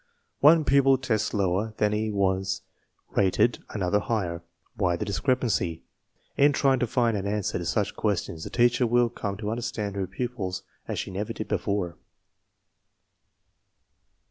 [0.39, 2.63] One pupil tests lower than he was
[3.11, 4.41] rated, another higher.
[4.75, 5.83] Why the discrepancy?
[6.35, 9.95] In trying to find an answer to such questions the teacher will come to understand
[9.95, 11.97] her pupils as she never did before.